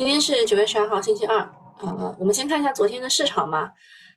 [0.00, 1.36] 今天是九月十二号，星期二。
[1.80, 3.70] 呃，我们先看一下昨天的市场嘛。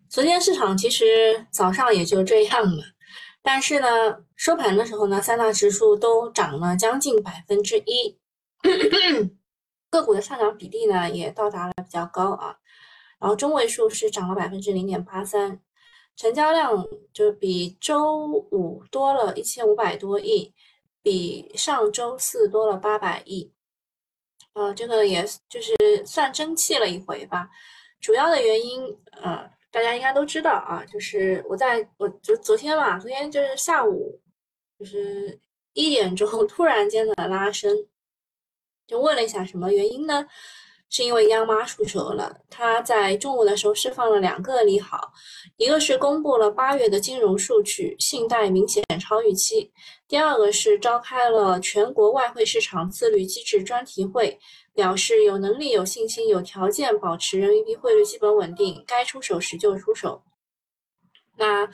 [0.08, 2.82] 昨天市场其实早上也就这样嘛，
[3.42, 3.88] 但是呢，
[4.38, 8.18] 收盘的时候呢，三大指数都涨了将近百分之一，
[9.90, 12.56] 个股的上涨比例呢也到达了比较高啊。
[13.20, 15.60] 然后中位数是涨了百分之零点八三，
[16.16, 20.54] 成交量就比周五多了一千五百多亿，
[21.02, 23.53] 比上周四多了八百亿。
[24.54, 25.76] 呃，这个也就是
[26.06, 27.50] 算争气了一回吧。
[28.00, 28.84] 主要的原因，
[29.22, 34.22] 呃，大家应该都知道啊，就是我在我就昨天嘛，昨天就是下午，
[34.78, 35.40] 就是
[35.74, 37.76] 一点钟突然间的拉伸，
[38.86, 40.28] 就问了一下什么原因呢？
[40.94, 45.12] 是因为央妈出手了，他在中午的时候释放了两个利好，
[45.58, 49.72] 一个是公布了八月的金融数据，信贷明显超预期；
[50.08, 54.38] 第二个是召开了全国外汇市场自律机制专题会，
[54.72, 60.22] 表示有能力、有信心、有条件保持人民币汇率基本稳定，该出手时就出手。
[61.38, 61.68] 那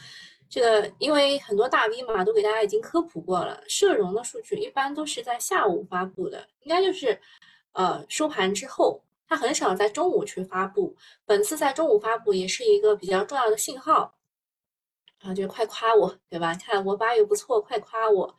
[0.49, 7.19] 这个因为很多大 V 嘛都给大家已经科普过了，社融的数据一般都是在下午发布的，应该就是
[7.73, 9.03] 呃收盘之后。
[9.29, 14.17] 它很少在中午去发布，本次在中午发布也是一个比较重要的信号，
[15.19, 16.55] 啊，就快夸我，对吧？
[16.55, 18.35] 看我八月不错，快夸我。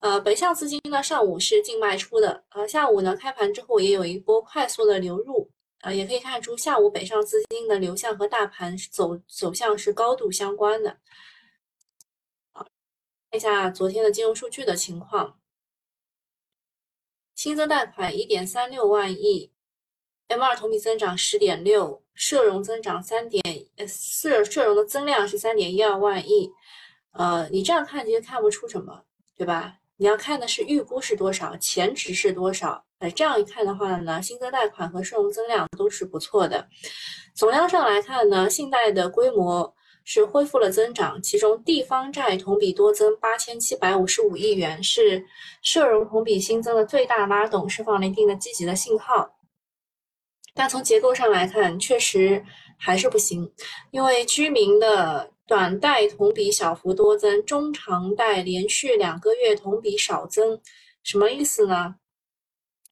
[0.00, 10.98] 呃，北向资金呢，上午是净卖出的，呃，下午呢开盘之后也有一波快速的流入，呃，也可以看出下午北上资金的流向和大盘走走向是高度相关的。
[12.52, 12.62] 好，
[13.30, 15.40] 看一下昨天的金融数据的情况，
[17.34, 19.50] 新增贷款一点三六万亿。
[20.30, 23.42] M 二同比增长十点六，社融增长三点，
[23.76, 26.48] 呃，社社融的增量是三点一二万亿，
[27.14, 29.02] 呃，你这样看其实看不出什么，
[29.36, 29.74] 对吧？
[29.96, 36.64] 你要看的是预估是多少，前值是多少，呃，这样一看的话呢，新增贷款和社融增量都是不错的。
[37.34, 45.24] 总量上来看呢，信贷的规模是恢复了增长，其中地方债同比多增八千七百五十五亿元，是
[45.60, 49.28] 社融同比新增的最大拉动，释放了一定的积极的信号。
[50.60, 52.44] 但从结构上来看，确实
[52.76, 53.50] 还是不行，
[53.92, 60.60] 因为居民的短贷同比小幅多增，中长贷连续两个月同比少增，
[61.02, 61.94] 什么意思呢？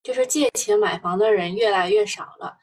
[0.03, 2.57] 就是借钱买房的人越来越少了。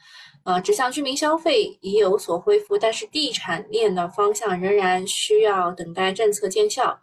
[0.44, 7.00] 呃，指向居民消费已有所恢复，但是地产链的方向仍然需要等待政策见效。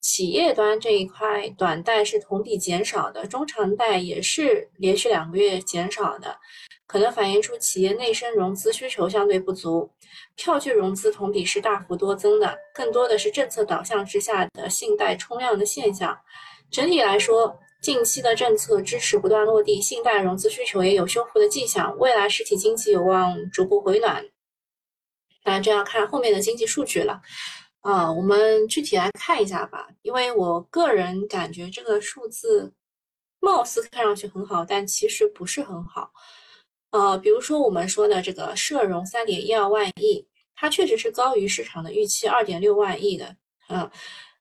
[0.00, 6.36] 企业端这一块短贷是同比减少的，中长贷也是连续两个月减少的。
[6.86, 9.90] 可能反映出企业内生融资需求相对不足，
[10.34, 16.16] 票据融资同比是大幅多增的，更多的是政策导向之下的信贷冲量的现象。
[16.70, 24.24] 整体来说，近期的政策支持不断落地，信贷融资需求也有修复的迹象，未来实体经济有望逐步回暖。
[25.44, 27.20] 那这要看后面的经济数据了。
[27.80, 32.72] 啊，我们具体来看一下吧，因为我个人感觉这个数字
[33.38, 36.10] 貌似看上去很好，但其实不是很好。
[36.90, 43.36] 呃，比如说我们说的这个社融三点一二万亿，它确实是高于市场的预期二点六万亿的。
[43.66, 43.90] 啊，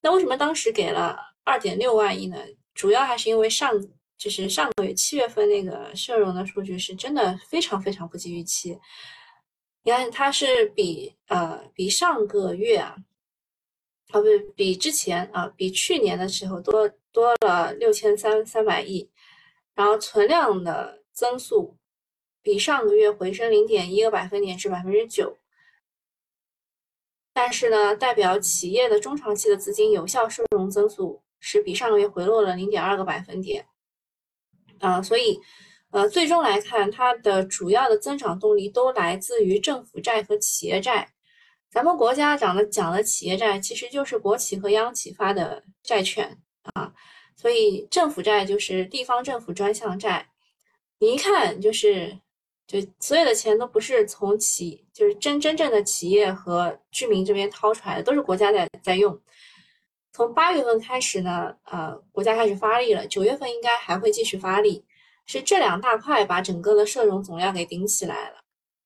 [0.01, 2.37] 那为什么当时给了二点六万亿呢？
[2.73, 3.73] 主要还是因为上
[4.17, 8.77] 就是上个月七月份那个社融的数据是真的非常非常不及预期。
[9.83, 12.95] 你看，它是比呃比上个月啊，
[14.11, 14.25] 啊不
[14.55, 19.09] 比之前啊比去年的时候多多了六千三三百亿，
[19.73, 21.75] 然后存量的增速。
[22.45, 25.39] 比上个月回升零点一个百分点至百分之九，
[27.33, 33.65] 但是呢，代表企业的中长期的资金有效收融增速是比上个月回落了零点二个百分点，
[34.77, 35.39] 啊，所以，
[35.89, 41.15] 呃，最终来看，它的主要的增长动力都来自于政府债和企业债。
[41.71, 46.37] 咱们国家讲的讲的企业债，其实就是国企和央企发的债券
[46.75, 46.93] 啊，
[47.35, 50.29] 所以政府债就是地方政府专项债，
[50.99, 52.19] 你一看就是。
[52.67, 59.21] 就所有的钱都不是从企，就是真真正的企业和居民这边掏出来的，都是国家在在用。
[60.11, 64.83] 从八月份开始呢，呃，国家开始发力了，九月份应该还会继续发力，
[65.25, 68.37] 是这两大块把整个的社融总量给顶起来了。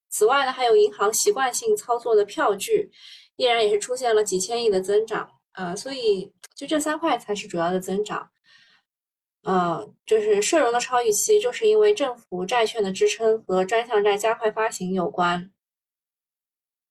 [0.09, 2.89] 此外呢，还有银行习惯性操作的票据，
[3.35, 8.29] 依然也是出现了几千亿的增长，呃，所以就这三块才是主要的增长。
[9.43, 15.51] 呃，就是社融的超预期，就是因为政府债券的支撑和专项债加快发行有关。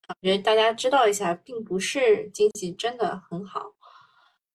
[0.08, 3.74] 我觉得大家知道一下，并不是经济真的很好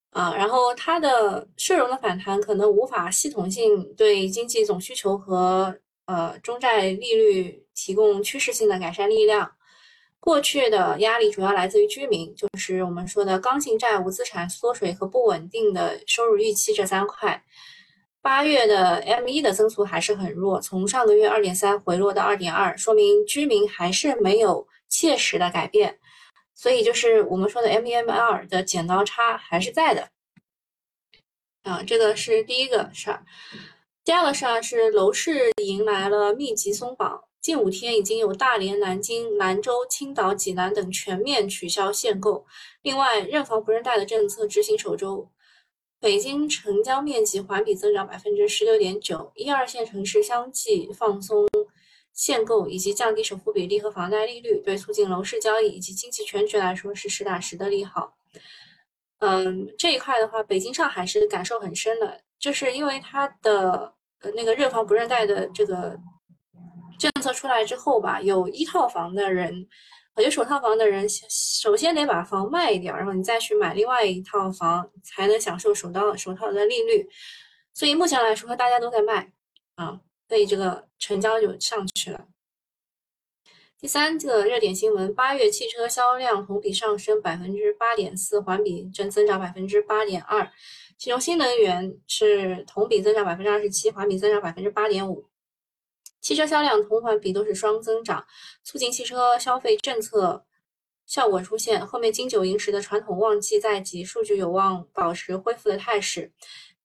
[0.09, 0.33] 啊。
[0.35, 9.55] 然后它的社融的反弹可能无法系统性对经济总需求和呃中债利率提供趋势性的改善力量。
[10.19, 17.43] 过去的压力主要来自于居民，就是我们说的刚性债务、资产缩水和不稳定的收入预期这三块。
[18.23, 25.99] 八月的 M 一的增速还是很弱，从上个月二点三回落到二点二，说明居民还是没有切实的改变。
[26.55, 30.07] 所以就是我们说的 M 一 M 二的剪刀差还是在的。
[31.63, 33.25] 啊，这个是第一个事儿。
[34.05, 37.25] 第二个事儿是楼市迎来了密集松绑。
[37.41, 42.45] 近五天已经有大连、南京、兰州、青岛、济南等全面取消限购。
[42.83, 45.29] 另外，认房不认贷的政策执行首周，
[46.03, 51.47] 北京成交面积环比增长百分之十六点九，一二线城市相继放松
[52.11, 58.17] 限购以及降低首付比例和房贷利率，对促进楼市交易以及经济全局来说是实打实的利好。
[59.19, 63.93] 嗯，这一块的话，北京、上海是感受很深的，就是因为它的
[64.35, 65.97] 那个认房不认贷的这个。
[66.99, 69.67] 政策出来之后吧，有一套房的人，
[70.15, 77.09] 我觉得首套房的人，首先得把房卖掉，然后你再去买另外一套房，才能享受首套首套的利率。
[77.73, 79.31] 所以目前来说，大家都在卖
[79.75, 82.27] 啊，所以这个成交就上去了。
[83.79, 90.47] 第三个热点新闻，八月汽车销量同比上升百分之八点四，环比正增长百分之八点二，
[90.95, 95.27] 其中新能源是同比增长百分之二十七，环比增长百分之八点五。
[96.23, 98.25] 汽车销量同环比都是双增长，
[98.63, 100.45] 促进汽车消费政策
[101.05, 101.85] 效果出现。
[101.85, 106.31] 后面金九银十的传统旺季在即，数据有望保持恢复的态势。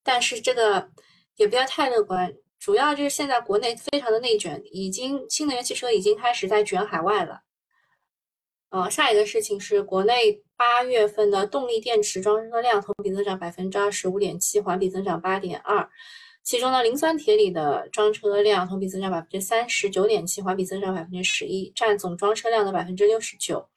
[0.03, 0.91] 但是这个
[1.37, 7.43] 也不要太乐观，主要就是现在国内非常的内卷，已经新能源汽车已经开始在卷海外了。
[8.71, 15.89] 呃，下一个事情是国内八月份的动力电池装车量同比增长百分之二十五点七，环比增长八点二。
[16.49, 23.69] 其中呢，磷酸铁锂的装车量同比增长百分之三十九点七，环比增长百分之十一，占总装车量的百分之六十九。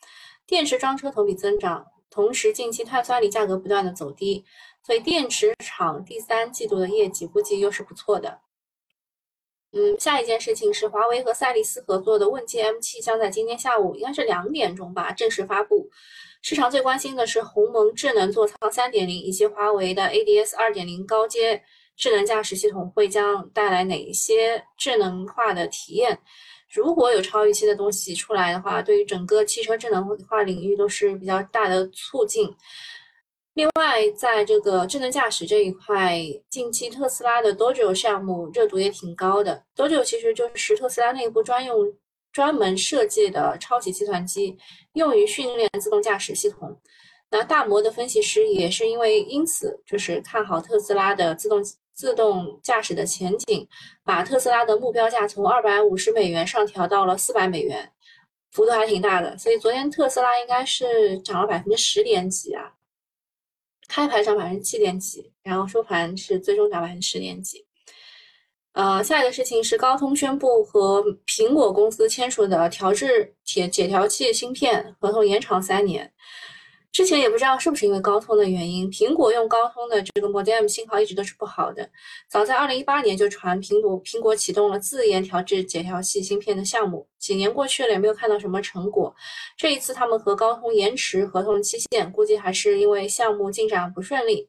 [0.48, 4.46] 电池装车同比增长，同时近期碳酸锂价格不断的走低，
[4.86, 8.40] 所以电池厂第三季度的业绩估计又是不错的。
[9.74, 15.90] 嗯，下一件事情是华为和赛力斯合作的问界 M7 将在今天下午应该是两点钟吧正式发布。
[16.42, 21.64] 市场最关心的是鸿蒙智能座舱三点零以及华为的 ADS 二点零高阶。
[21.96, 26.18] 智能驾驶系统会将带来哪一些智能化的体验？
[26.74, 32.50] 如果有超预期的东西出来的话，对于整个汽车智能化领域都是比较大的促进。
[33.56, 36.18] 另外，在这个智能驾驶这一块，
[36.50, 39.62] 近期特斯拉的 Dojo 项目热度也挺高的。
[39.76, 41.94] Dojo 其实就是特斯拉内部专用、
[42.32, 44.58] 专门设计的超级计算机，
[44.94, 46.80] 用于训练自动驾驶系统。
[47.30, 51.62] 那大摩的分析师也是因为因此就是看好特斯拉的自动。
[52.02, 53.68] 自动驾驶的前景，
[54.04, 57.92] 把特斯拉的目标价从二百五十美元上调到了四百美元，
[58.52, 59.38] 幅度还挺大的。
[59.38, 62.74] 所以昨天特斯拉应该是涨了百分之十点几啊，
[63.88, 67.68] 开盘涨百分之七点几，然后收盘是最终涨百分之十点几。
[68.74, 76.12] 呃，下一个事情是高通宣布和苹果公司签署的调制铁解调器芯片合同延长三年。
[76.92, 81.90] 之前也不知道是不是因为高通的原因，苹果用高通的这个 Modem 信号一直都是不好的。
[82.30, 89.16] 早在2018年就传苹果苹果启动了自研调制解调器芯片的项目，几年过去了也没有看到什么成果。
[89.56, 94.48] 这一次他们和高通延迟合同期限，估计还是因为项目进展不顺利。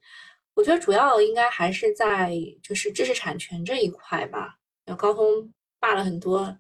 [0.55, 2.33] 我觉得主要应该还是在
[2.63, 4.57] 就是知识产权这一块吧，
[4.99, 6.57] 高通霸了很多。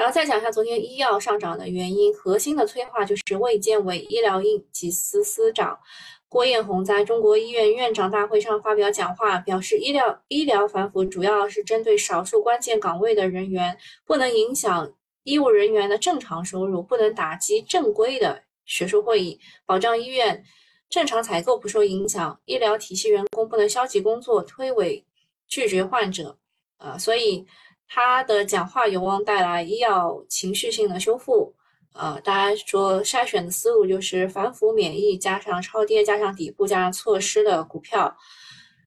[0.00, 5.78] 然后再讲一下昨天医药上涨的原因，核心的催化就是卫健委医疗应急司司长
[6.26, 13.76] 郭艳红在中国医院院长大会上发表讲话，表示医疗医疗反腐主要是针对少数关键岗位的人员，
[14.06, 14.90] 不能影响
[15.24, 20.42] 医务人员的正常收入，不能打击正规的学术会议，保障医院
[20.88, 25.04] 正常采购不受影响，医疗体系员工不能消极工作、推诿
[25.46, 26.38] 拒绝患者，
[26.78, 27.46] 啊，所以。
[27.92, 31.52] 他的讲话有望带来医药情绪性的修复，
[31.92, 38.16] 呃，大家说筛选的思路就是反腐免疫加上超跌加上底部加上错失的股票，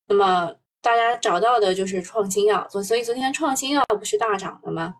[0.07, 4.95] 那么大家找到的就是创新药，所所以昨天创新药不是大涨的吗？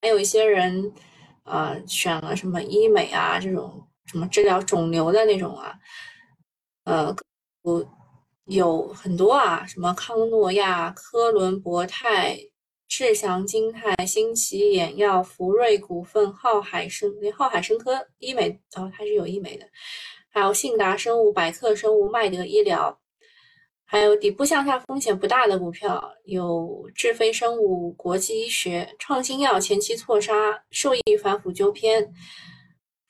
[0.00, 0.94] 还有一些人，
[1.42, 5.76] 呃，选了什么医美啊这种什么治疗肿瘤的那种啊，
[6.84, 7.16] 呃，
[7.62, 7.84] 我。
[8.50, 12.36] 有很多啊，什么康诺亚、科伦博泰、
[12.88, 19.64] 智祥金泰、新奇眼药、福瑞股份、浩海生，浩海生科医美哦，它是有医美的，
[20.32, 22.98] 还有信达生物、百克生物、麦德医疗，
[23.84, 32.12] 还有底部向下风险不大的股票，有智飞生物、国际医学、创新药前期错杀，受益于反腐纠偏，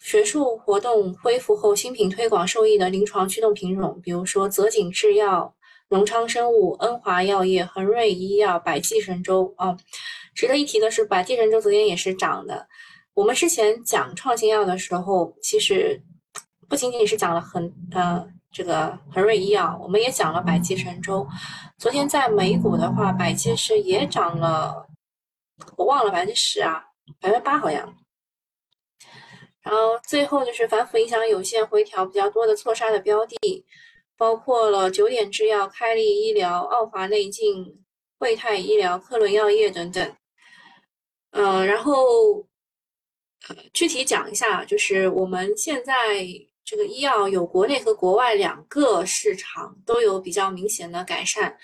[0.01, 5.55] 学术活动恢复后新品推广受益的临床驱动品种，比如说泽锦制药、
[5.89, 9.77] 荣昌生物、恩华药业、恒瑞医药、百济神州啊。
[10.35, 12.67] 值得一提的是，百济神州昨天也是涨的。
[13.15, 16.03] 我们之前讲创新药的时候，其实
[16.69, 18.29] 不仅仅是讲了恒呃。
[18.53, 21.25] 这个恒瑞医药，我们也讲了百济神州。
[21.79, 24.89] 昨天在美股的话，百济是也涨了，
[25.77, 26.83] 我忘了百分之十啊，
[27.21, 27.95] 百分之八好像。
[29.71, 33.65] 然后最后就是反腐影响有限、回调比较多的错杀的标的，
[34.17, 37.81] 包括了九点制药、开利医疗、奥华内镜、
[38.19, 40.17] 惠泰医疗、克伦药业等等。
[41.31, 42.45] 嗯，然后
[43.49, 46.27] 呃，具体讲一下，就是我们现在。
[46.63, 51.59] 这个医药有国内和国外两个市场都有比较明显的改善。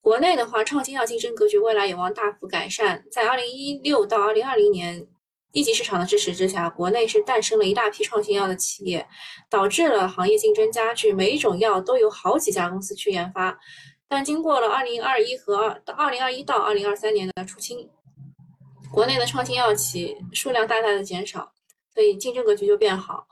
[0.00, 3.04] 国内的话，创新药竞争格局未来有望大幅改善。
[3.10, 5.06] 在二零一六到二零二零年
[5.52, 9.06] 一级市场的支持之下，国内是诞生了一大批创新药的企业，
[9.50, 11.12] 导致了行业竞争加剧。
[11.12, 13.58] 每一种药都有好几家公司去研发，
[14.08, 17.90] 但经过了二零二一和二到二零二一到二零二三年的出清，
[18.90, 21.52] 国内的创新药企数量大大的减少，
[21.94, 23.26] 所以竞争格局就变好。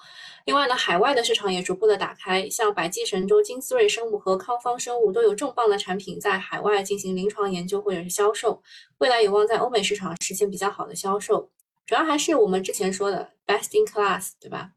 [0.44, 8.62] 另外呢，海外的市场也逐步的打开，像百济神州、金斯瑞生物和康方生物都有重磅的产品在海外进行临床研究或者是销售，
[8.98, 11.50] 未来有望在欧美市场实现比较好的销售。
[11.90, 14.70] 主要还是我们之前说的 best in class，对吧？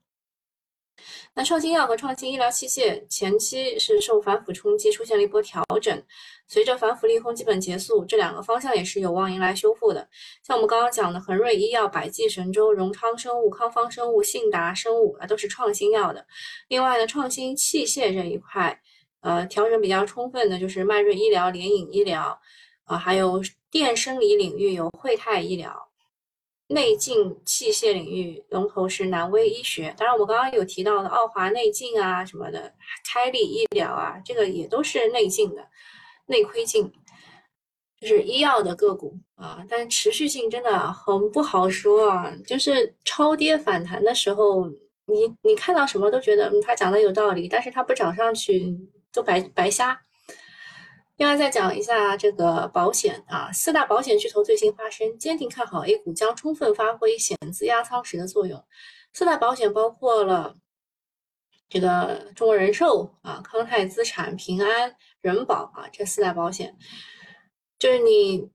[1.36, 6.03] 那创新药和创新医疗器械前期是受反腐冲击，出现了一波调整。
[6.48, 10.10] 随着反腐利空基本结束，这两个方向也是有望迎来修复的。
[10.43, 16.25] 像我们刚刚讲的恒瑞医药、百济神州、荣昌生物、康方生物、信达生物啊，都是创新药的。
[16.67, 18.82] 另外呢，创新器械这一块，
[19.22, 22.39] 呃，调整比较充分的就是迈瑞医疗、联影医疗，
[22.86, 23.39] 啊，还有
[23.70, 25.93] 电生理领域有惠泰医疗。
[26.67, 32.74] 内镜器械领域龙头是南威医学，当然我们刚刚有提到的奥华内镜啊什么的，
[33.05, 35.67] 开立医疗啊，这个也都是内镜的，
[36.27, 36.91] 内窥镜，
[38.00, 39.63] 就是医药的个股啊。
[39.70, 44.67] 但持续性真的很不好说啊，就是超跌反弹的时候，
[45.05, 48.75] 你你看到什么都觉得嗯他讲的有道理，但是他不涨上去
[49.12, 50.00] 就白白瞎。
[51.24, 58.62] 另外再讲一下这个保险啊，四大保险巨头最新发声，坚定看好 A 股将充分发挥险资压舱时的作用。
[59.13, 60.53] 四大保险包括了
[61.70, 66.75] 这个中国人寿啊、康泰资产、平安、人保啊这四大保险，
[67.80, 68.46] 就是你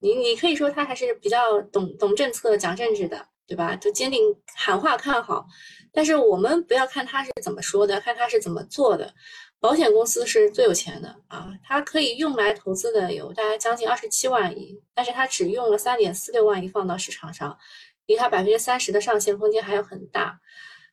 [0.00, 3.76] 你你可以说他还是比较懂懂政策、讲政治的，对吧？
[3.76, 4.20] 就坚定
[4.56, 5.46] 喊话看好，
[5.92, 9.14] 但是我们不要看他是怎么说的，看他是怎么做的。
[9.60, 17.58] 保险公司是最有钱的啊，它可以用来投资的有大概将近二十七万亿，但是它只用了三点四六万亿放到市场上，
[18.06, 20.40] 离它百分之三十的上限空间还有很大。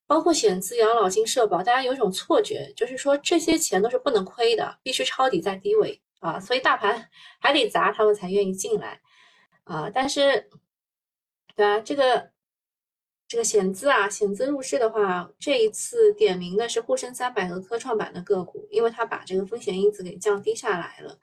[0.08, 9.00] 包括险资、养老金、社保，大家有一种错觉，就是说这些钱都是不能亏的，必须抄底在低位啊，所以大盘还得砸他们才愿意进来
[9.64, 9.90] 啊。
[9.94, 10.50] 但是，
[11.56, 11.80] 对吧？
[11.80, 12.35] 这个。
[13.28, 21.18] 这个险资啊，险资入市的话，这一次点名的是沪深三百和科创板的个股，因为它把这个风险因子给降低下来了。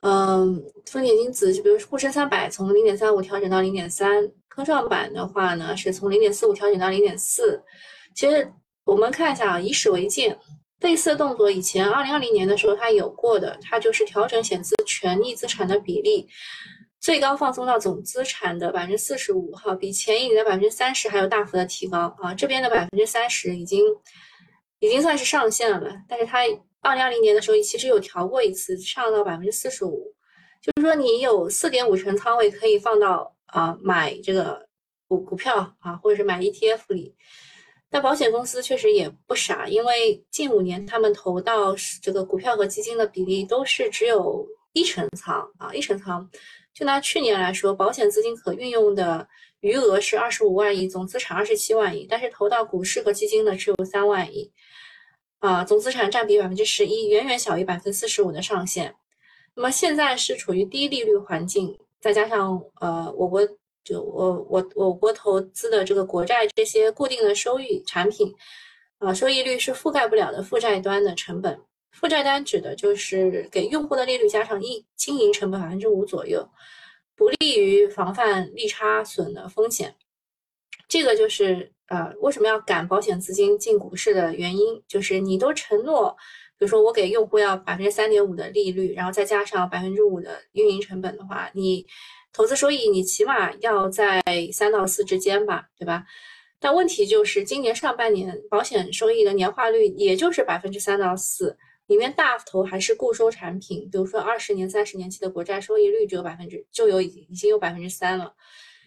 [0.00, 7.62] 嗯，风险因子就比如沪深三百从零点三五调整到零点三，科创板的话呢是从零点四五调整到零点四。
[8.14, 8.52] 其实
[8.84, 10.36] 我们看一下啊，以史为鉴，
[10.80, 16.28] 类似的动作以前二零二零年的时候它有过的，它就是调整险资权益资产的比例。
[17.00, 22.34] 最高放松到总资产的百分之四十五，哈，比前一年的百分之三十还有大幅的提高啊！
[22.34, 23.84] 这边的百分之三十已经
[24.80, 26.40] 已经算是上限了，但是它
[26.80, 30.12] 二零二零年的时候其实有调过一次，上到百分之四十五，
[30.60, 34.66] 就是说你有四点五成仓位可以放到啊买这个
[35.06, 37.14] 股股票啊，或者是买 ETF 里。
[37.90, 46.28] 但保险公司确实也不傻，因为近五年他们投到这个股票和基金的比例都是只有一成仓啊，一成仓。
[46.78, 49.26] 就拿去年来说，保险资金可运用的
[49.62, 54.52] 余额是二十五万亿，总资产二十七万亿，但是投到股市和基金的只有三万亿，
[55.40, 58.94] 啊，总资产占比百分之十一，远远小于百分之四十五的上限。
[59.56, 63.44] 那么现在是处于低利率环境，再加上呃，我国
[63.82, 68.32] 就我我我国投资的这个国债这些固定的收益产品，
[68.98, 71.60] 啊，收益率是覆盖不了的负债端的成本。
[71.98, 76.48] 负债单指的就是给用户的利率加上一经营成本百分之五左右，
[77.16, 79.96] 不利于防范利差损的风险。
[80.86, 86.16] 这个就是呃为什么要赶保险资金进股市的原因，就是你都承诺
[86.56, 91.84] 比如说我给用户要百分之三点五的利率，然后再加上百分之五的运营成本的话，你
[92.32, 96.04] 投资收益你起码要在三到四之间吧，对吧？
[96.60, 101.56] 但问题就是今年上半年保险收益的年化率也就是百分之三到四，
[101.88, 108.32] 里面大头还是固收产品，比如说二十年、三十年期的国债收益率只有百分之就有已已经有百分之三了，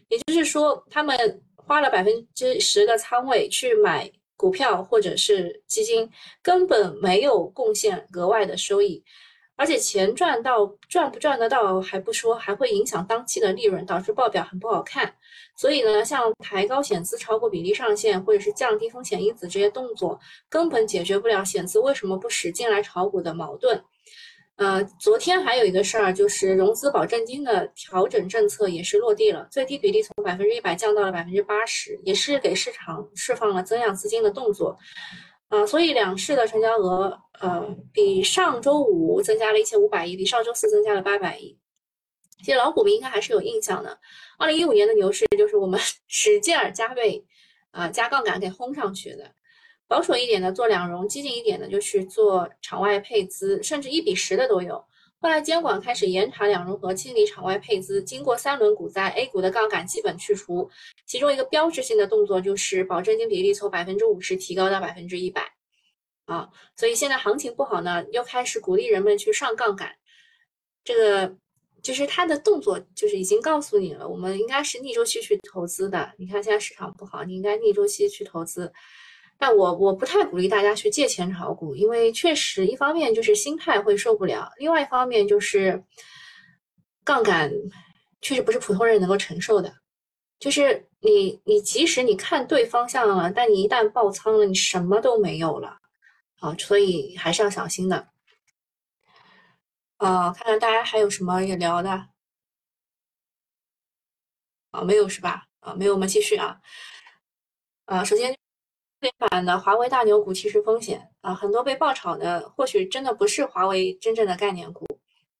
[0.08, 4.10] 也就是说他们花了百分之十的仓位去买。
[4.38, 6.10] 股票或者是基金
[6.42, 9.04] 根本没有贡献额外的收益，
[9.62, 15.14] 而且钱赚到赚不赚得到还不说，还会影响当期的利润，导致报表很不好看。
[15.56, 23.80] 所以呢，像抬高险资超过比例上限，或者是降低风险因子这些动作，根本解决不了险资为什么不使劲来炒股的矛盾。
[24.56, 34.76] 呃，昨天还有一个事儿，就是融资保证金的调整政策也是落地了，最低比例从百分之一百降到了百分之八十，也是给市场释放了增量资金的动作。
[35.52, 41.60] 啊，所以两市的成交额，呃，比上周五增加了一千五百亿，比上周四增加了八百亿。
[42.40, 44.00] 其实老股民应该还是有印象的，
[44.40, 45.78] 二零一五年的牛市就是我们
[46.08, 47.26] 使劲儿加倍，
[47.72, 49.30] 啊，加杠杆给轰上去的。
[49.90, 54.82] 保守一点的做两融，激进一点的就去做场外配资，甚至一比十的都有。
[55.22, 60.68] 后来监管开始严查两融和清理场外配资，经过三轮股灾，A 股的杠杆基本去除。
[61.06, 65.54] 其中一个标志性的动作就是保证金比例从百分之五十提高到百分之一百。
[66.26, 69.94] 啊，所以现在行情不好呢，又开始鼓励人们去上杠杆。
[70.84, 71.36] 这个
[71.84, 76.14] 就是他的动作，就是已经告诉你了，我们应该是逆周期去投资的。
[76.18, 78.74] 你看现在市场不好，你应该逆周期去投资。
[79.42, 85.84] 但我我不太鼓励大家去借钱炒股，因为确实一方面就是心态会受不了，另外一方面就是
[87.04, 87.52] 杠杆
[88.22, 89.74] 确实不是普通人能够承受的。
[90.38, 95.80] 就是你你即使你看对方向了，但你一旦爆仓了，你什么都没有了。
[96.40, 98.10] 啊，所以还是要小心的。
[99.98, 101.90] 啊，看看大家还有什么要聊的？
[104.70, 105.46] 啊，没有是吧？
[105.62, 106.60] 啊，没有，我们继续啊。
[107.86, 108.41] 啊，首先。
[109.02, 114.86] 对版的华为大牛股其实风险啊，很多被爆炒的，或许真的不是华为真正的概念股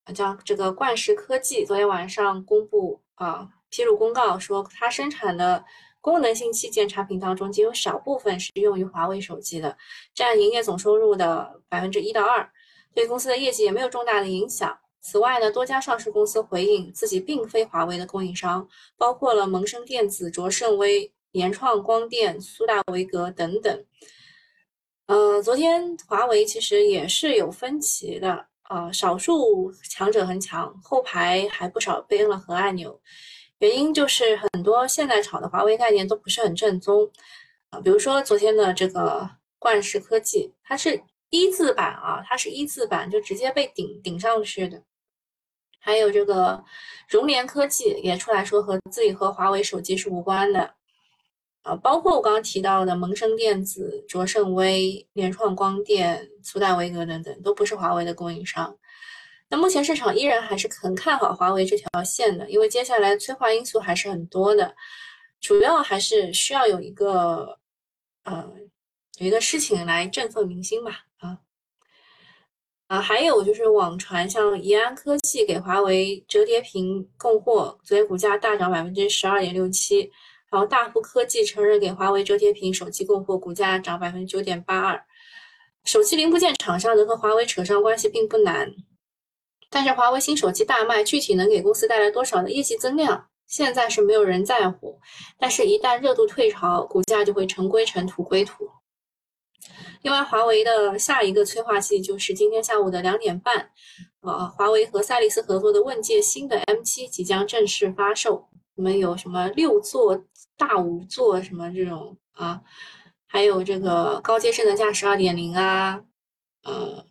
[0.04, 0.12] 啊。
[0.16, 5.64] 像这个冠石科技，昨天晚上公布啊，披露公告说，它生产的
[6.02, 9.78] 功能性器件产品当中，仅有少部分是用于华为手机的，
[10.16, 12.50] 占营业总收入的百分之一到二，
[12.96, 14.76] 对公司的业绩也没有重大的影响。
[15.02, 21.14] 此外呢，多家上市公司回应自己并非华为的供应商，包括了蒙生电子、卓胜微。
[21.32, 23.86] 联创光电、苏大维格等等，
[25.06, 33.00] 呃，昨天华为其实也是有分歧的啊，少数强者很强，后排还不少被摁了核按钮，
[33.60, 37.10] 原因就是很多现在炒的华为概念都不是很正宗。
[37.70, 44.84] 啊，比如说昨天的这个冠石科技，它是一字板啊，它是一字板就直接被顶顶上去的，
[45.80, 46.62] 还有这个
[47.08, 50.76] 融联科技也出来说和自己和华为手机是无关的。
[51.64, 58.76] 啊，包括我刚刚提到的蒙生电子、卓胜微、联创光电、苏大维格等等，都不是华为的供应商。
[59.48, 64.74] 那目前市场依然还是很看好华为这条线的，因为接下来催化因素还是很多的，
[65.40, 67.60] 主要还是需要有一个
[68.24, 68.50] 呃
[69.20, 71.06] 有一个事情来振奋民心吧。
[71.20, 71.38] 啊
[72.88, 80.12] 啊，还有就是网传像宜安科技给华为折叠屏供货，昨天股价大涨百分之十二点六七。
[80.52, 85.02] 然后大富科技承认给华为折叠屏手机供货，股价涨百分之九点八二。
[85.86, 88.72] 手机零部件厂商能和华为扯上关系并不难，
[89.70, 95.00] 但是华为新手机大卖，具体能给公司带来多少的业绩增量，现在是没有人在乎。
[95.40, 98.70] 但是，一旦热度退潮，股价就会尘归尘，土归土。
[100.02, 103.72] 另外，华为的下一个催化剂就是今天下午的两点半，
[104.22, 108.50] 呃，华为和赛力斯合作的问界新的 M7 即将正式发售。
[108.76, 110.26] 我们有什么六座？
[110.62, 112.62] 大五座什么这种啊，
[113.26, 116.04] 还有这个高阶智能驾驶二点零啊，
[116.62, 117.04] 呃，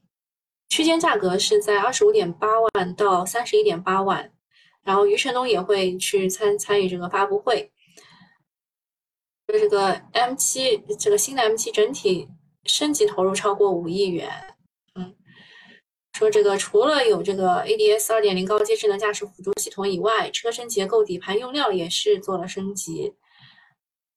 [0.69, 4.33] 区间价格是在二十五点八万到三十一点八万，
[4.85, 7.73] 然后余承东也会去参参与这个发布会。
[9.49, 12.29] 这个 M 七这个新的 M 七整体
[12.67, 14.31] 升级投入超过五亿元，
[14.95, 15.17] 嗯，
[16.17, 23.13] 说这个除了有这个 ADS 二点零高阶智能驾驶辅助系统以外，车身结构、底盘用料也是做了升级。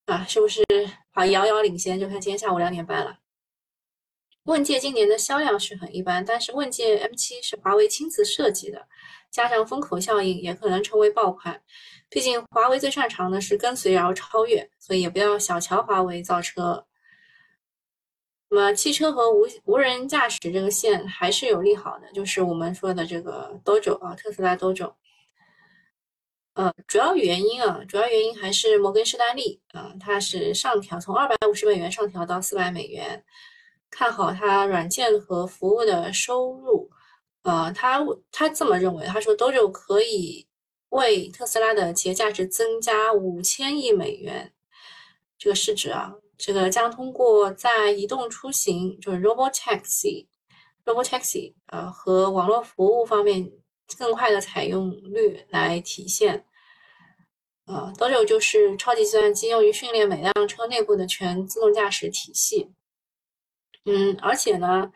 [0.06, 0.64] 啊，是不是
[1.12, 1.26] 好？
[1.26, 3.20] 遥遥领先，就看今天下午两点半了。
[4.44, 8.86] 问界今年的销量是很一般，但是问界 M7 是华为亲自设计的，
[9.32, 11.62] 加上风口效应，也可能成为爆款。
[12.10, 16.86] 毕竟华为最擅长的是跟随然后超越，所以也不要小瞧华为造车。
[18.50, 24.94] 那么汽车和无无人驾驶这个线还是有利好的，就是我们说的这个 Dojo 啊，特斯拉 Dojo。
[26.56, 33.26] 呃，主要原因啊，主要原因还是摩根士丹利啊，它是上调从二百五十美元上调到四百美元，
[33.90, 36.92] 看好它软件和服务的收入。
[37.42, 38.00] 呃，他
[38.32, 40.48] 他这么认为，他说 Dojo 可以
[40.90, 44.54] 为特斯拉的企业价值增加五千亿美元
[45.40, 53.52] 这个市值啊，这个将通过在移动出行就是 Robotaxi，Robotaxi 呃和网络服务方面。
[53.98, 56.46] 更快的采用率来体现，
[57.66, 62.72] 呃，Dojo 就是超级计算机用于训练每辆车内部的全自动驾驶体系。
[63.86, 64.92] 嗯，而且呢，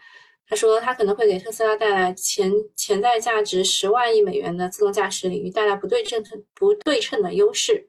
[0.47, 6.23] 他说他可能会给特斯拉带来潜潜在价值十万亿美元的自动驾驶领域带来不对称
[6.53, 7.87] 不对称的优势。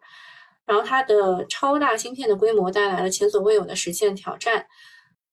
[0.67, 4.67] 然后它的超大芯片的规模带来了前所未有的实现挑战。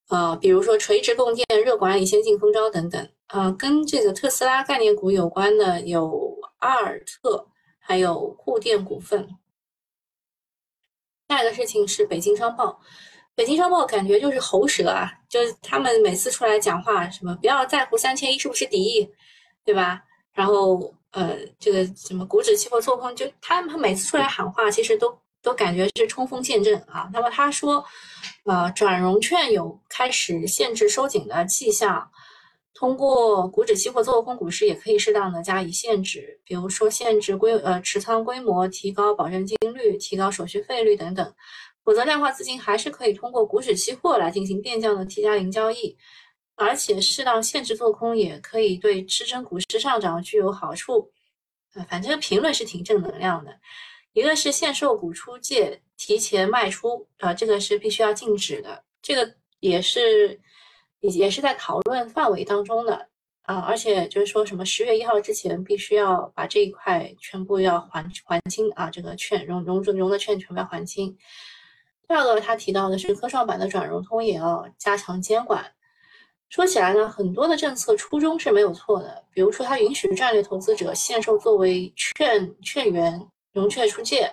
[0.08, 3.10] 呃，比如说垂直供电、热管理、先进封装等等。
[3.30, 7.48] 呃，跟这个特斯拉概念股有关的有阿尔特，
[7.80, 9.28] 还有沪电股份。
[11.28, 12.80] 下一个事情是北京商报，
[13.34, 19.10] 北京商报感觉就是喉舌啊，就是他们每次出来讲话，什么不要在乎三千一是不是敌，
[19.64, 20.04] 对吧？
[20.34, 27.10] 然后呃，这个什么股指期货做空，就他们每次出来喊话，其实都都感觉是冲锋陷阵啊。
[27.12, 27.84] 那么他说。
[28.48, 32.12] 呃，转融券有开始限制收紧的迹象，
[32.76, 41.34] 通过股指期货做空股市也可以适当的加以限制，比如说限制规呃持仓规模，提高保证金率，提高手续费率等等。
[41.86, 45.96] 否则量化资金还是可以通过股指期货来进行变相的 T 加零交易，
[46.56, 51.10] 而且适当限制做空也可以对支撑股市上涨具有好处。
[51.76, 53.52] 呃，反正评论是挺正能量的。
[54.14, 60.40] 一个是限售股出借提前卖出，啊，这个是必须要禁止的，这个也是
[61.10, 63.08] 也是在讨论范围当中的
[63.44, 71.16] 啊，而且就是说什么十月一号之前必须要把这一块全部要还还清啊，这个券融融融的券全部要还清。
[72.08, 75.66] 第二个他提到的是科创板的转融通也要加强监管。
[76.50, 83.28] 说起来呢，很多的政策初衷是没有错的，比如说它允许战略投资者限售作为券券源。
[83.52, 84.30] 融券出借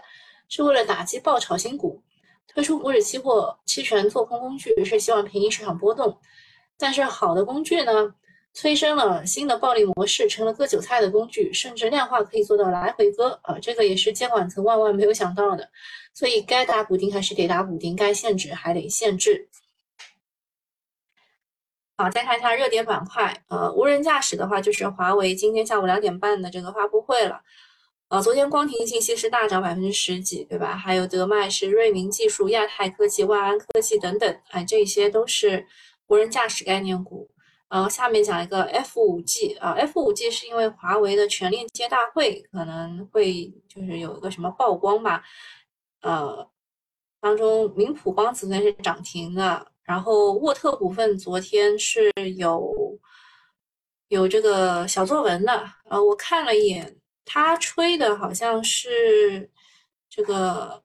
[0.48, 2.02] 是为了打击爆炒新股，
[2.48, 6.18] 推出股指期货期权做空工具是希望平抑市场波动。
[6.82, 8.12] 但是好的工具呢，
[8.52, 15.70] 催生了新的暴利模式，成了割韭菜的工具，甚至量化可以做到来回割啊，这个也是监管层万万没有想到的。
[16.12, 19.48] 所以该打补丁还是得打补丁，该限制还得限制。
[21.96, 27.42] 好，再看一下热点板块，呃，无人驾驶的话，就是华为今天下午两点半的这个发布会了。
[28.08, 30.76] 啊，昨天光庭信息是大涨百分之十几，对吧？
[30.76, 35.64] 还有德迈是瑞明技术、亚太科技、万安科技等等，哎，这些都是
[36.08, 37.30] 无人驾驶概念股。
[37.68, 45.22] 呃，下面讲一个 F 五 G 啊，F 五 G 是因为华为的全链接大会可能会就是有一个什么曝光吧，
[46.02, 46.46] 呃，
[47.20, 52.98] 当中明普光子昨天是涨停的，然后沃特股份昨天是有
[54.08, 56.98] 有这个小作文的，呃，我看了一眼。
[57.24, 59.48] 他吹的好像是
[60.10, 60.82] 这个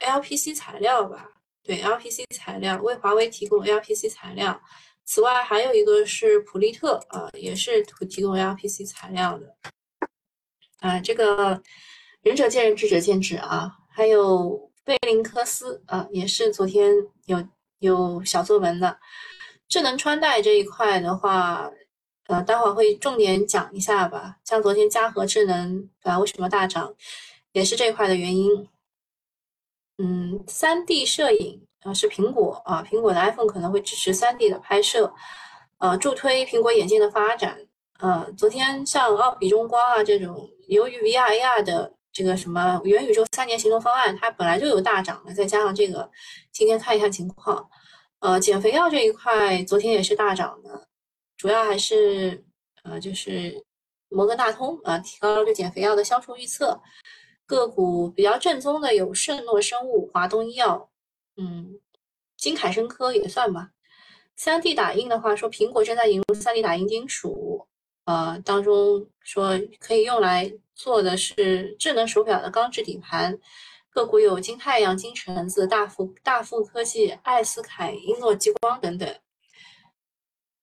[0.00, 1.29] LPC 材料吧？
[1.70, 4.60] 对，LPC 材料为华为提供 LPC 材料。
[5.04, 9.54] 此外，还有一个是普利特啊，也是提供 LPC 材料的。
[10.80, 11.62] 啊，这个
[12.22, 13.70] 仁者见仁，智者见智啊。
[13.88, 16.92] 还有贝林克斯啊，也是昨天
[17.26, 17.40] 有
[17.78, 18.98] 有小作文的。
[19.68, 21.70] 智能穿戴这一块的话。
[22.26, 24.38] 呃，待会儿会重点讲一下吧。
[24.44, 26.92] 像昨天嘉禾智能啊，为什么大涨，
[27.52, 28.68] 也是这一块的原因。
[30.02, 35.12] 嗯，三 D 摄影啊，是苹果啊，苹果的 iPhone 可能会支持三 D 的拍摄，
[35.76, 37.58] 呃，助推苹果眼镜的发展。
[37.98, 46.10] 呃，昨天像奥比中光啊这种，由于 VR AR 的这个什么元宇宙三年行动方案，它本来就有大涨的，再加上这个，
[46.50, 47.68] 今天看一下情况。
[48.20, 50.88] 呃，减肥药这一块昨天也是大涨的。
[51.36, 52.42] 主要还是
[52.84, 53.62] 呃，就是
[54.08, 56.80] 摩根大通啊，提高了对减肥药的销售预测。
[57.50, 60.88] 个股比较正宗的有圣诺生物、华东医药，
[61.36, 61.80] 嗯，
[62.36, 63.70] 金凯生科也算吧。
[64.36, 67.66] 三 D 打印的话，说苹果正在引入三 D 打印金属，
[68.04, 73.36] 呃，当中说可以用来做的是智能手表的钢制底盘。
[73.90, 79.12] 个股有金太阳、金橙子、大富大富科技、艾斯凯、英诺激光等等。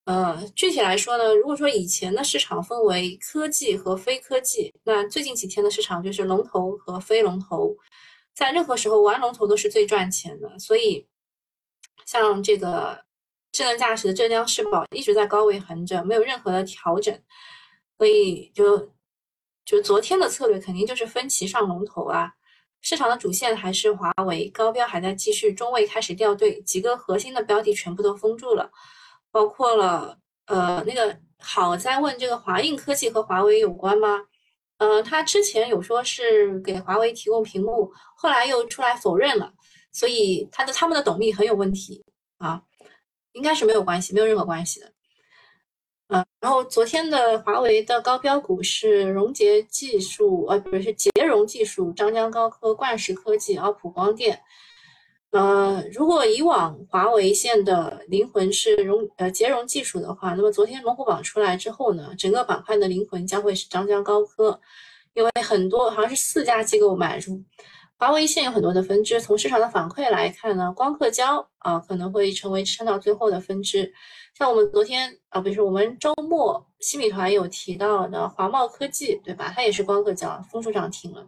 [0.07, 7.75] 呃，具体来说呢，如果说以前的市场分为科技和非科技，那最近几天的市场就是龙头和非龙头，
[8.33, 10.57] 在任何时候玩龙头都是最赚钱的。
[10.59, 11.05] 所以，
[12.05, 13.03] 像这个
[13.51, 17.13] 智能驾驶的浙江世宝一直在高位横着，没有任何的调整，
[17.97, 18.93] 所以就
[19.65, 22.31] 就昨天的策略肯定就是分歧上龙头啊。
[22.79, 28.71] 市场的主线还是华为，高标还在继续，中位开始掉队，几个核心的标的全部都封住了，
[29.31, 34.19] 包括了呃那个好在问这个华映科技和华为有关吗？
[34.77, 39.51] 呃，他之前有说是给华为提供屏幕，后来又出来否认了，
[39.91, 42.03] 所以他的他们的董秘很有问题
[42.37, 42.61] 啊，
[43.31, 44.93] 应该是没有关系，没有任何关系的。
[46.09, 54.41] 呃，然后昨天的华为的高标股是融捷技术，呃，不是捷融技术、张江高科、冠石科技、奥普光电。
[55.37, 64.59] 呃，如果以往华为线的灵魂是融呃捷融技术的话，那么昨天龙虎榜出来之后呢，整个板块的灵魂将会是张江高科，
[65.13, 67.39] 因为很多好像是四家机构买入。
[67.99, 73.93] 华为线有很多的分支，从市场的反馈来看呢，光刻胶啊可能会成为撑到最后的分支。
[74.35, 79.53] 像我们昨天啊，不是我们周末新米团有提到的华茂科技，对吧？
[79.55, 81.27] 它也是光刻胶，封住涨停了。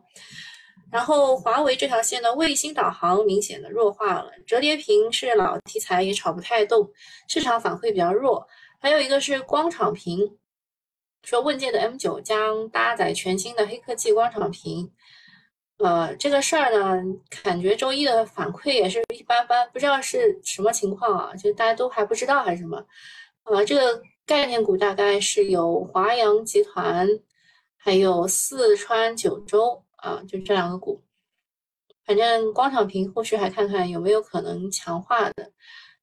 [0.92, 6.90] 然后华为这条线的卫星导航明显的弱化了，折叠屏是老题材，也炒不太动，
[7.28, 8.48] 市场反馈比较弱。
[8.80, 10.38] 还有一个是光场屏，
[11.24, 14.92] 说问界的 M9 将搭载全新的黑科技光场屏。
[15.78, 17.02] 呃，这个事儿呢，
[17.44, 21.36] 感觉周一的反馈也是一般般，不知道是什么情况啊？
[21.36, 22.84] 就大家都还不知道还是什么？
[23.44, 27.08] 呃，这个概念股大概是有华阳集团，
[27.78, 31.04] 还有四川九州啊，就这两个股。
[32.06, 35.52] 反正光场平后续还看看有没有可能强化的。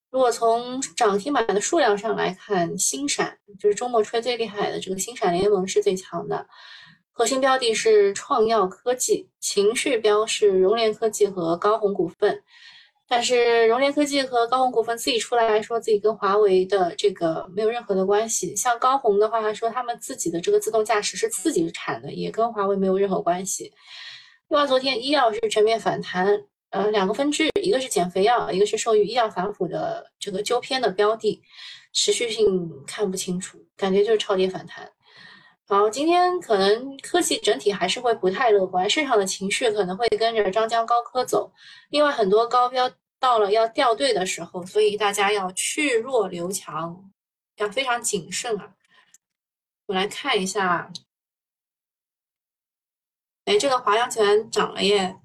[0.09, 6.47] 如果从涨停板的数量上来看，星闪就是周末吹最厉害的这个星闪联盟是最强的。
[7.11, 12.41] 核心标的是创耀科技，情绪标是融联科技和高鸿股份，
[13.09, 18.55] 但是融联科技和高鸿股份自己出来说自己跟华为的这个没有任何的关系。
[18.55, 23.71] 像高鸿的话，他说他们自己的这个自动驾驶是自己产的，也跟华为没有任何关系。
[24.49, 26.37] 另外，昨天医药是全面反弹，
[26.71, 31.41] 呃，两个分支，一个是减肥药，一个是受益医药反腐的这个纠偏的标的，
[31.93, 34.89] 持续性看不清楚，感觉就是超跌反弹。
[35.69, 41.51] 好，今天可能科技整体还是会不太乐观，市场的情绪可能会跟着张江高科走。
[41.89, 47.11] 另外，很多高标到了要掉队的时候，所以大家要去弱留强，
[47.57, 48.75] 要非常谨慎啊。
[49.87, 50.89] 我来看一下，
[53.43, 55.19] 哎，这个华阳集团涨了耶，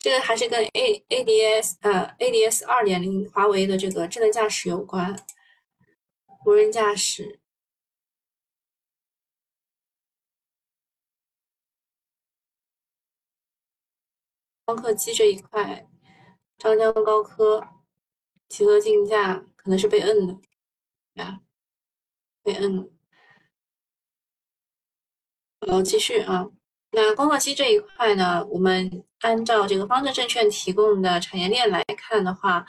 [0.00, 5.14] 这个还是跟 A A D S 呃 A D S 二点零华为的这个智能驾驶有关，
[6.44, 7.38] 无人驾驶。
[14.64, 15.86] 光刻机这一块，
[16.56, 17.62] 张江高科
[18.48, 20.38] 集合竞价可能是被摁的，
[21.14, 21.40] 呀，
[22.42, 22.90] 被摁。
[25.60, 26.46] 好，继续啊。
[26.92, 32.64] 那光刻机这一块呢，我们按照这个方正证券提供的产业链来看的话，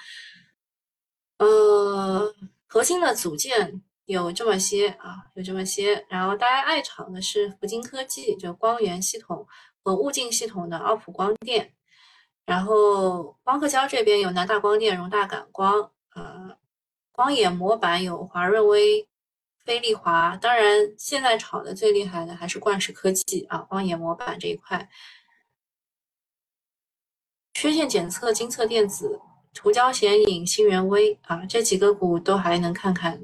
[1.37, 2.35] 呃，
[2.67, 6.05] 核心的组件有这么些啊，有这么些。
[6.09, 9.47] 然后大家爱炒的是福金科技，就光源系统
[9.81, 11.73] 和物镜系统的奥普光电。
[12.45, 16.55] 然后光刻胶这边有南大光电、荣大感光，呃，
[17.11, 19.07] 光眼模板有华润微、
[19.65, 20.37] 飞利华。
[20.37, 24.87] 当然，现在炒的最厉害的还是冠石科技啊，光眼模板这一块。
[27.53, 29.19] 缺陷检测、金测电子、
[29.53, 33.19] 涂胶显影、新源微啊，这几个股都还能看看。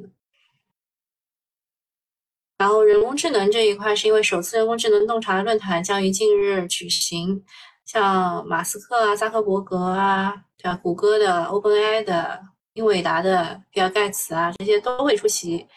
[2.57, 7.43] 然后人工智能这一块，是因为首次人工智能洞察论坛将于近日举行。
[7.91, 10.79] 像马斯克啊、扎克伯格啊，对吧？
[10.81, 15.67] 谷歌的、OpenAI 的、英伟达的、比尔盖茨啊，这些都会出席。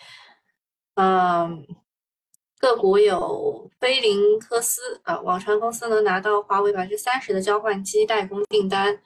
[0.94, 1.66] 嗯，
[2.60, 8.96] 个股有飞凌科斯啊，网传公司能拿到华为百分之三十的交换机代工订单。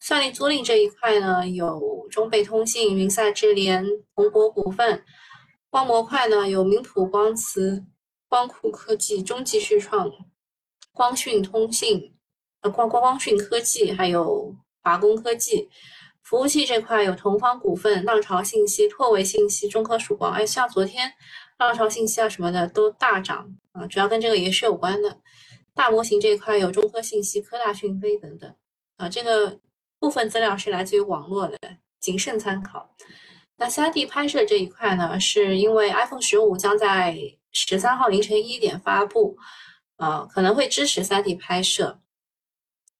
[0.00, 5.04] 算力租赁这一块呢，有中贝通信、云赛智联、宏博股份。
[5.70, 7.84] 光模块呢，有明普光磁、
[8.26, 10.10] 光酷科技、中继续创、
[10.92, 12.17] 光讯通信。
[12.60, 15.68] 呃，光光光讯科技，还有华工科技，
[16.22, 20.32] 服务器这块有同方股份、浪潮信息、拓维信息、中科曙光。
[20.32, 21.12] 哎，像昨天
[21.58, 25.18] 浪潮信息啊什么的都大涨啊，主要跟这个也是有关的。
[25.74, 28.52] 大模型这一块有中科信息、科大讯飞等等
[28.96, 29.60] 啊，这个
[30.00, 31.56] 部分资料是来自于网络的，
[32.00, 32.92] 谨慎参考。
[33.56, 37.16] 那三 D 拍摄这一块呢，是因为 iPhone 十五将在
[37.52, 39.36] 十三号凌晨一点发布，
[39.96, 42.00] 啊，可能会支持三 D 拍摄。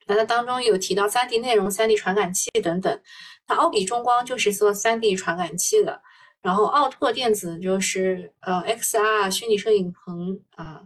[0.08, 3.00] 那它当中有提到 3D 内容、3D 传感器等等。
[3.46, 6.00] 那奥比中光就是做 3D 传感器的，
[6.42, 10.80] 然后奥拓电子就是呃 XR 虚拟摄影棚啊，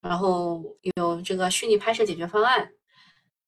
[0.00, 0.62] 然后
[0.96, 2.70] 有这个虚拟拍摄解决方案。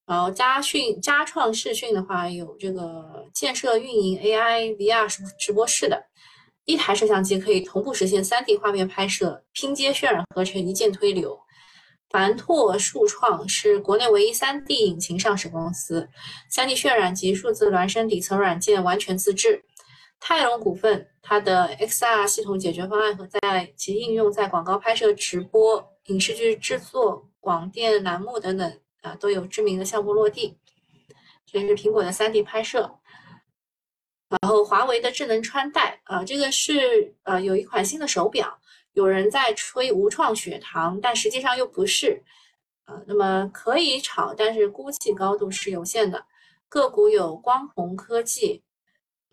[0.07, 6.01] 然后佳讯佳创视讯的话，有这个建设运营 AI VR 直播室的，
[6.65, 11.37] 一台摄像机可以同步实现 3D 画面拍摄、拼接、渲染、合成、一键推流。
[12.11, 16.09] 凡拓数创是国内唯一 3D 引擎上市公司
[16.53, 19.65] ，3D 渲染及数字孪生底层软件完全自制。
[20.21, 28.81] 泰隆股份它的 XR 系统解决方案和在其应用在广告拍摄、直播、影视剧制作、广电栏目等等。
[29.03, 30.59] 啊，都有知名的项目落地，
[31.47, 32.99] 这是苹果的 3D 拍摄，
[34.29, 38.59] 然后华为的智能穿戴啊，这个是呃有一款新的手表，
[38.97, 42.23] 有人在吹无创血糖，但实际上又不是，
[42.87, 46.25] 呃，那么可以炒，但是估计高度是有限的。
[46.67, 48.63] 个股有光弘科技，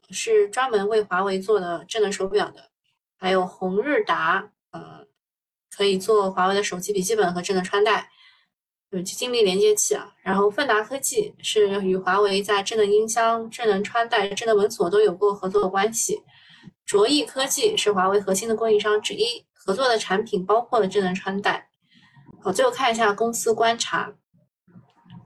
[0.09, 2.71] 是专门为华为做的智能手表的，
[3.17, 5.07] 还有鸿日达，呃，
[5.73, 8.09] 可以做华为的手机、笔记本和智能穿戴。
[8.89, 16.21] 有精密连接器啊，然后奋达科技是与华为在智能音箱、智能穿戴、智能门锁都有过合作关系。
[16.85, 21.69] 卓翼科技是华为核心的供应商之一，合作的产品包括了智能穿戴。
[22.41, 24.13] 好，最后看一下公司观察，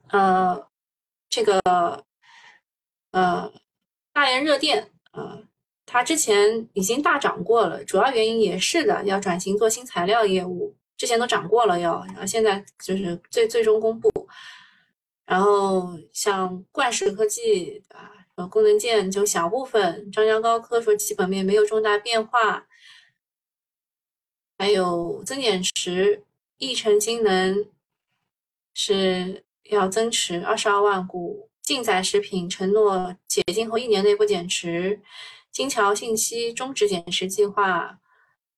[0.10, 0.67] 呃，
[1.30, 1.60] 这个
[3.12, 3.52] 呃
[4.13, 5.39] 大连热电啊，
[5.86, 10.76] 它之前已经大涨过了，主要原因也是的，要转型做新材料业务。
[10.95, 14.12] 之前都涨过了，要然后现在就是最最终公布，
[15.28, 22.67] 然后像冠世科技啊，功能键就小部分，张江高科说基本面没有重大变化，
[24.58, 26.24] 还有增减持，
[26.58, 27.67] 亿成金能
[28.74, 35.00] 是要增持二十二万股，竞载食品承诺解禁后一年内不减持，
[35.52, 38.00] 金桥信息终止减持计划。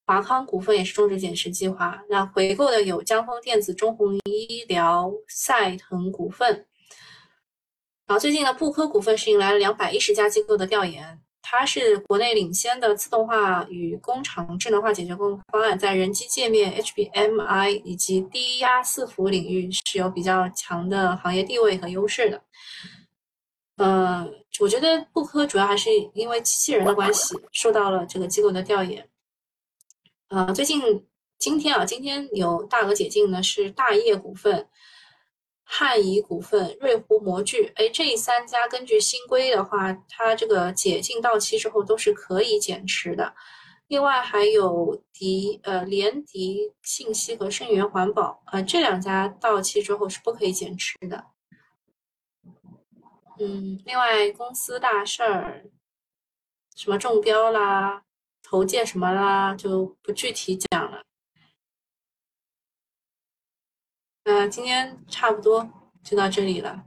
[0.05, 2.01] 华康股份也是终止减持计划。
[2.09, 6.65] 那回购的有江丰电子、中弘医疗、赛腾股份。
[8.07, 22.43] 然后最近呢，布科股份是迎来了两百一十家机构的调研，它是国内领先的自动化与工厂智能化解决方方案，在人机界面、HBMI 以及低压伺服领域是有比较强的行业地位和优势的。
[23.77, 29.09] 呃，我觉得布科主要还是因为机器人的关系，受到了这个机构的调研。
[30.27, 31.07] 呃，最近
[31.39, 34.67] 今天啊，今天有大额解禁的是大业股份、
[35.71, 37.71] 汉仪股份、瑞湖模具。
[37.75, 43.35] 哎，这三家根据新规的话，它这个解禁到期之后都是可以减持的。
[43.87, 51.25] 另外还有迪呃联迪信息和盛源环保，呃这两家到期之后是不可以减持的。
[53.39, 55.69] 嗯，另外公司大事儿，
[56.75, 58.01] 什么中标啦？
[58.41, 61.03] 投建什么啦，就不具体讲了。
[64.23, 65.69] 那今天差不多
[66.03, 66.85] 就到这里了。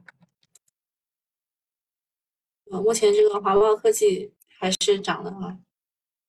[2.70, 5.58] 呃，目前这个华贸科技还是涨的啊。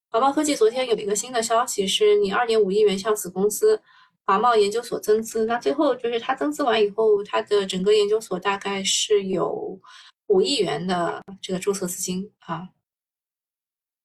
[0.10, 3.82] 华贸科技昨天有一个新的消息，是你二点五亿元向子公司
[4.26, 9.80] 华贸研究所增资，那最后就是它增资完以后，它的整个研究所大概是有
[10.28, 12.70] 五亿元的这个注册资金啊。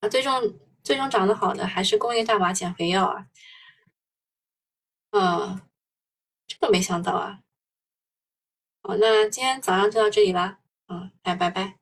[0.01, 0.59] 啊，最终。
[0.85, 3.27] 最终涨得好的还是工业大麻减肥药啊，
[5.11, 5.61] 嗯，
[6.61, 7.41] 这没想到啊。
[8.83, 11.77] 好，那今天早上就到这里啦，嗯，哎，拜拜。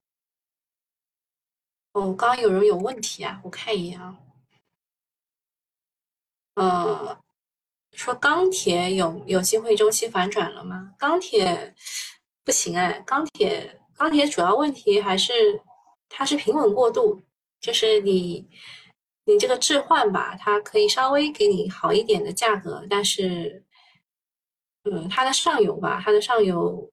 [1.92, 4.18] 哦，刚刚有人有问题啊，我看一眼啊。
[6.54, 7.22] 呃，
[7.92, 10.94] 说钢铁有有机会周期反转了吗？
[10.98, 11.74] 钢铁
[12.44, 15.32] 不行哎，钢铁钢铁主要问题还是
[16.08, 17.22] 它是平稳过渡，
[17.60, 18.48] 就是你。
[19.28, 23.65] 你这个置换吧，它可以稍微给你好一点的价格，但是，
[24.90, 26.90] 嗯，它的上游吧，它的上游，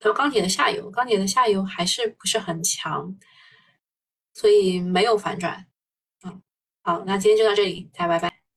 [0.00, 3.16] 还有钢铁的下游，钢铁的下游还是不是很强，
[4.34, 5.66] 所以没有反转。
[6.24, 6.42] 嗯，
[6.82, 8.47] 好，那今天就到这里，大家拜拜。